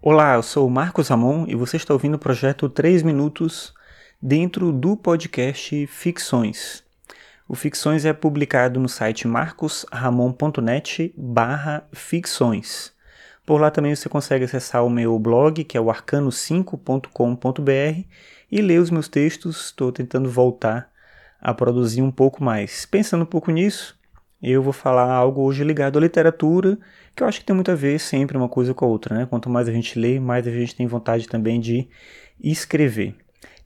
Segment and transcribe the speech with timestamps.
[0.00, 3.74] Olá, eu sou o Marcos Ramon e você está ouvindo o projeto 3 Minutos
[4.22, 6.84] dentro do podcast Ficções.
[7.48, 12.92] O Ficções é publicado no site marcosramon.net barra ficções.
[13.44, 18.04] Por lá também você consegue acessar o meu blog, que é o arcano5.com.br,
[18.52, 19.64] e ler os meus textos.
[19.64, 20.92] Estou tentando voltar
[21.40, 22.86] a produzir um pouco mais.
[22.86, 23.97] Pensando um pouco nisso,
[24.42, 26.78] eu vou falar algo hoje ligado à literatura,
[27.14, 29.26] que eu acho que tem muito a ver sempre uma coisa com a outra, né?
[29.26, 31.88] Quanto mais a gente lê, mais a gente tem vontade também de
[32.40, 33.16] escrever.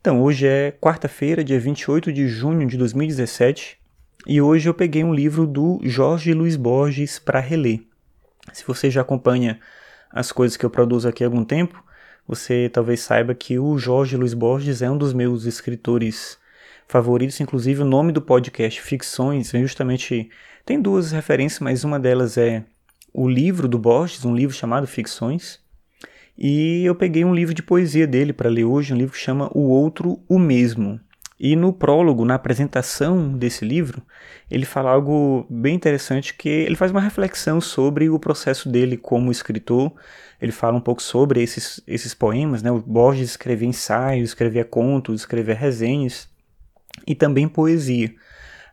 [0.00, 3.78] Então, hoje é quarta-feira, dia 28 de junho de 2017,
[4.27, 7.80] e hoje eu peguei um livro do Jorge Luiz Borges para reler.
[8.52, 9.60] Se você já acompanha
[10.10, 11.82] as coisas que eu produzo aqui há algum tempo,
[12.27, 16.38] você talvez saiba que o Jorge Luiz Borges é um dos meus escritores
[16.88, 20.30] favoritos, inclusive o nome do podcast Ficções vem justamente
[20.64, 22.64] tem duas referências, mas uma delas é
[23.12, 25.60] o livro do Borges, um livro chamado Ficções.
[26.38, 29.50] E eu peguei um livro de poesia dele para ler hoje, um livro que chama
[29.52, 31.00] O Outro, o Mesmo.
[31.38, 34.00] E no prólogo, na apresentação desse livro,
[34.48, 39.33] ele fala algo bem interessante que ele faz uma reflexão sobre o processo dele como
[39.33, 39.92] escritor.
[40.41, 42.70] Ele fala um pouco sobre esses, esses poemas, né?
[42.70, 46.31] O Borges escrevia ensaios, escrevia contos, escrevia resenhas
[47.06, 48.12] e também poesia.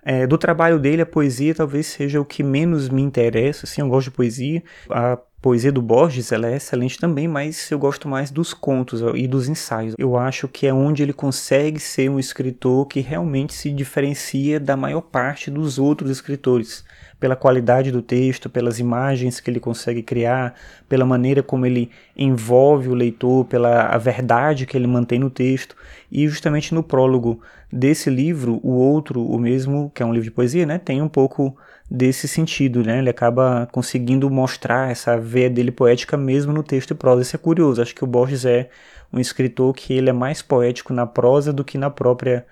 [0.03, 3.65] É, do trabalho dele, a poesia talvez seja o que menos me interessa.
[3.65, 4.63] Assim, eu gosto de poesia.
[4.89, 9.27] A poesia do Borges ela é excelente também, mas eu gosto mais dos contos e
[9.27, 9.95] dos ensaios.
[9.97, 14.75] Eu acho que é onde ele consegue ser um escritor que realmente se diferencia da
[14.75, 16.83] maior parte dos outros escritores
[17.19, 20.55] pela qualidade do texto, pelas imagens que ele consegue criar,
[20.87, 25.75] pela maneira como ele envolve o leitor, pela a verdade que ele mantém no texto.
[26.11, 30.31] E justamente no prólogo desse livro, o outro, o mesmo, que é um livro de
[30.31, 31.55] poesia, né, tem um pouco
[31.89, 32.99] desse sentido, né?
[32.99, 37.23] Ele acaba conseguindo mostrar essa veia dele poética mesmo no texto e prosa.
[37.23, 37.81] Isso é curioso.
[37.81, 38.69] Acho que o Borges é
[39.11, 42.45] um escritor que ele é mais poético na prosa do que na própria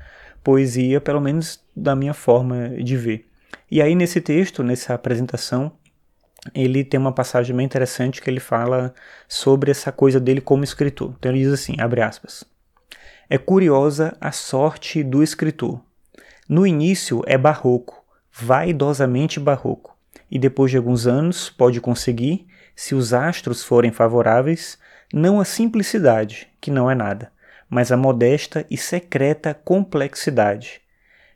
[0.44, 3.26] poesia, pelo menos da minha forma de ver.
[3.70, 5.72] E aí nesse texto, nessa apresentação,
[6.54, 8.94] ele tem uma passagem bem interessante que ele fala
[9.28, 11.14] sobre essa coisa dele como escritor.
[11.18, 12.44] Então ele diz assim, abre aspas:
[13.30, 15.82] É curiosa a sorte do escritor.
[16.48, 19.98] No início é barroco, vaidosamente barroco,
[20.32, 24.78] e depois de alguns anos pode conseguir, se os astros forem favoráveis,
[25.14, 27.32] não a simplicidade, que não é nada,
[27.70, 30.82] mas a modesta e secreta complexidade.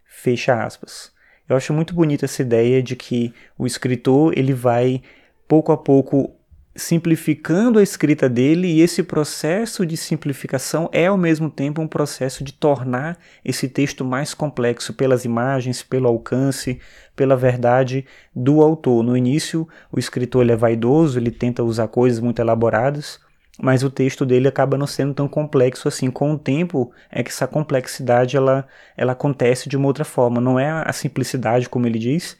[0.06, 1.11] Fecha aspas.
[1.52, 5.02] Eu acho muito bonita essa ideia de que o escritor ele vai
[5.50, 6.34] pouco a pouco
[6.74, 12.42] simplificando a escrita dele e esse processo de simplificação é ao mesmo tempo um processo
[12.42, 16.80] de tornar esse texto mais complexo pelas imagens, pelo alcance,
[17.18, 19.04] pela verdade do autor.
[19.04, 23.20] No início, o escritor é vaidoso, ele tenta usar coisas muito elaboradas,
[23.62, 26.10] mas o texto dele acaba não sendo tão complexo assim.
[26.10, 28.68] Com o tempo é que essa complexidade ela,
[28.98, 30.42] ela acontece de uma outra forma.
[30.42, 32.36] Não é a simplicidade, como ele diz,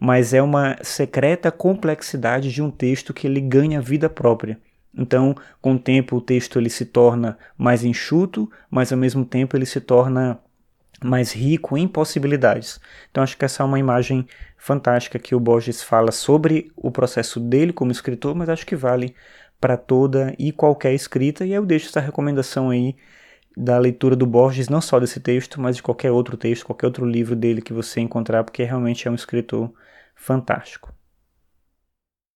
[0.00, 4.58] mas é uma secreta complexidade de um texto que ele ganha vida própria.
[4.96, 9.56] Então, com o tempo, o texto ele se torna mais enxuto, mas ao mesmo tempo
[9.56, 10.40] ele se torna
[11.04, 12.80] mais rico em possibilidades.
[13.10, 14.26] Então, acho que essa é uma imagem
[14.58, 19.14] fantástica que o Borges fala sobre o processo dele como escritor, mas acho que vale
[19.60, 21.44] para toda e qualquer escrita.
[21.44, 22.96] E eu deixo essa recomendação aí
[23.56, 27.06] da leitura do Borges, não só desse texto, mas de qualquer outro texto, qualquer outro
[27.06, 29.72] livro dele que você encontrar, porque realmente é um escritor
[30.14, 30.92] fantástico.